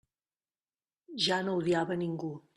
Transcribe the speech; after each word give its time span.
Ja 1.27 1.39
no 1.49 1.57
odiava 1.61 1.99
a 1.99 2.01
ningú. 2.05 2.35